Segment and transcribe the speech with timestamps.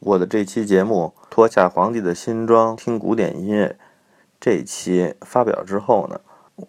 [0.00, 3.76] 我的这期节目《脱下皇帝的新装听古典音乐》
[4.40, 6.20] 这一期发表之后呢，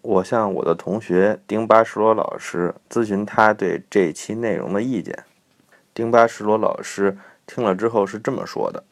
[0.02, 5.22] 我向我的同学丁巴什罗老师咨询他对这期内容的意见。
[5.94, 7.16] 丁巴什罗老师
[7.46, 8.82] 听了之后是这么说的：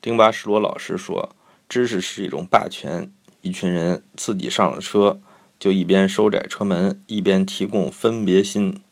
[0.00, 1.28] 丁巴什罗老师说，
[1.68, 5.20] 知识是一种霸权，一群人自己上了车，
[5.60, 8.82] 就一边收窄车门，一边提供分别心，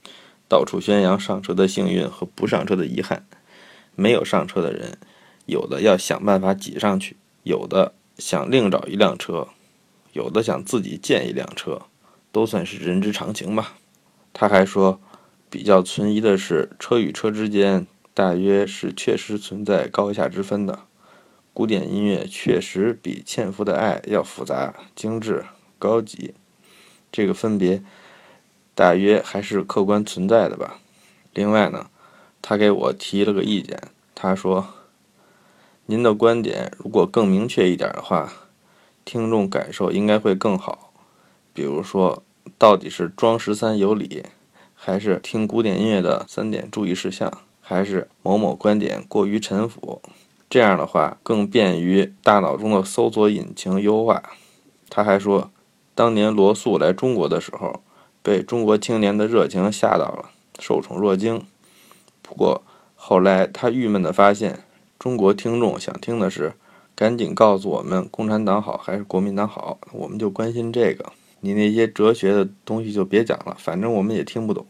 [0.48, 3.26] 到处宣扬上车的幸运和不上车的遗憾。
[3.98, 4.96] 没有上车的人，
[5.46, 9.48] 有的要想办法挤上去，有的想另找一辆车，
[10.12, 11.82] 有的想自己建一辆车，
[12.30, 13.74] 都算是人之常情吧。
[14.32, 15.00] 他还说，
[15.50, 20.78] 比较存疑的是，车与车之间大约是确实存在高下之分的。
[21.52, 25.44] 古典音乐确实比纤夫的爱要复杂、精致、
[25.76, 26.34] 高级，
[27.10, 27.82] 这个分别
[28.76, 30.78] 大约还是客观存在的吧。
[31.34, 31.90] 另外呢。
[32.40, 33.80] 他给我提了个意见，
[34.14, 34.68] 他说
[35.86, 38.32] ：“您的观点如果更明确一点的话，
[39.04, 40.92] 听众感受应该会更好。
[41.52, 42.22] 比如说，
[42.56, 44.24] 到底是装十三有理，
[44.74, 50.00] 还是听古典音乐的三点注意事项，还是某某观点过于陈腐？
[50.48, 54.22] 这样的话更便于大脑中的搜索引擎优化。”
[54.88, 55.50] 他还说，
[55.94, 57.82] 当年罗素来中国的时候，
[58.22, 61.42] 被中国青年的热情吓到了，受宠若惊。
[62.28, 62.62] 不过
[62.94, 64.58] 后来他郁闷地发现，
[64.98, 66.52] 中国听众想听的是，
[66.94, 71.10] 赶紧告诉我们共产党好还是国民党好，我们就关心这个。
[71.40, 74.66] 你那些哲学的东西就别讲了，反正我们也听不懂。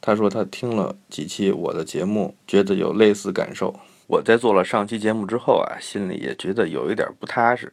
[0.00, 3.72] 他说他听了几期我的节目，觉得有类似感受。
[4.08, 7.72] 我在做了上期节目之后啊，心里也觉得有一点不踏实，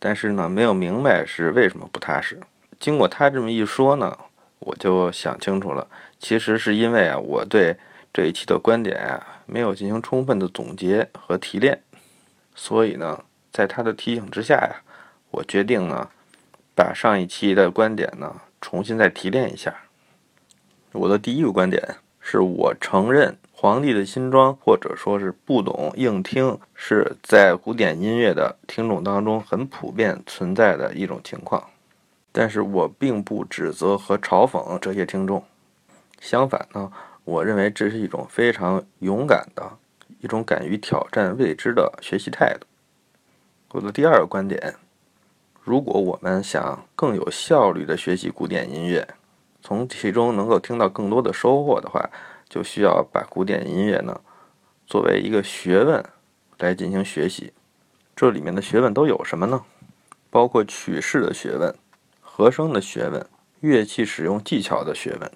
[0.00, 2.40] 但是呢，没有明白是为什么不踏实。
[2.80, 4.18] 经过他这么一说呢，
[4.58, 5.86] 我就想清楚了，
[6.18, 7.76] 其实是因为啊，我对。
[8.12, 11.80] 这一期的观点啊，没有进行充分的总结和提炼，
[12.54, 14.82] 所以呢，在他的提醒之下呀，
[15.30, 16.10] 我决定呢，
[16.74, 19.74] 把上一期的观点呢，重新再提炼一下。
[20.92, 21.82] 我的第一个观点
[22.20, 31.66] 是我承认皇帝的新装或者说是不懂硬听是在古典音乐的听众当中很普遍存在的一种情况，
[32.30, 35.42] 但是我并不指责和嘲讽这些听众，
[36.20, 36.92] 相反呢。
[37.24, 39.78] 我认为这是一种非常勇敢的
[40.20, 42.66] 一种敢于挑战未知的学习态度。
[43.70, 44.74] 我的第二个观点：
[45.62, 49.06] 如果我们想更有效率地学习古典音乐，
[49.62, 52.10] 从其中能够听到更多的收获的话，
[52.48, 54.20] 就需要把古典音乐呢
[54.86, 56.04] 作为一个学问
[56.58, 57.52] 来进行学习。
[58.14, 59.64] 这里面的学问都有什么呢？
[60.28, 61.74] 包括曲式的学问、
[62.20, 63.26] 和声的学问、
[63.60, 65.30] 乐器使用技巧的学问。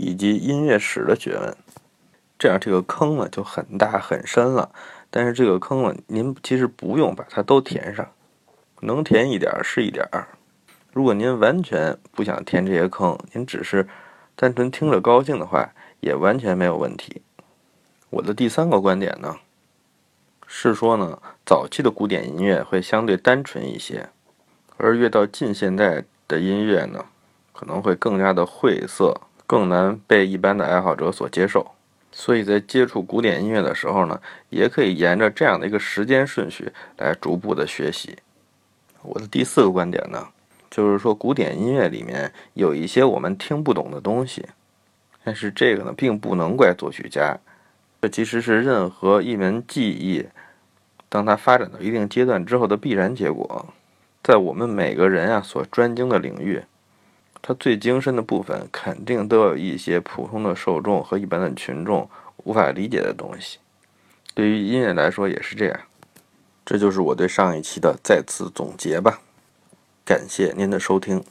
[0.00, 1.54] 以及音乐史的学问，
[2.38, 4.72] 这样这个坑呢就很大很深了。
[5.10, 8.10] 但是这个坑呢，您其实不用把它都填上，
[8.80, 10.28] 能填一点是一点儿。
[10.94, 13.86] 如果您完全不想填这些坑，您只是
[14.34, 17.20] 单纯听着高兴的话，也完全没有问题。
[18.08, 19.36] 我的第三个观点呢，
[20.46, 24.08] 是说呢，早期的古典音乐会相对单纯一些，
[24.78, 27.04] 而越到近现代的音乐呢，
[27.52, 29.20] 可能会更加的晦涩。
[29.50, 31.72] 更难被一般的爱好者所接受，
[32.12, 38.16] 所以在接触古典音乐的时候呢，也可以沿着这样的一个时间顺序来逐步的学习。
[39.02, 40.28] 我的第四个观点呢，
[40.70, 44.46] 就是说古典音乐里面有一些我们听不懂的东西，
[45.24, 47.36] 但是这个呢，并不能怪作曲家，
[48.00, 50.26] 这其实是任何一门技艺，
[51.08, 53.66] 当它发展到一定阶段之后的必然结果，
[54.22, 56.62] 在我们每个人啊所专精的领域。
[57.42, 62.08] 它最精深的部分，肯定都有一些普通的受众和一般的群众
[62.44, 63.58] 无法理解的东西。
[64.34, 65.80] 对于音乐来说也是这样。
[66.64, 69.20] 这就是我对上一期的再次总结吧。
[70.04, 71.24] 感谢您的收听。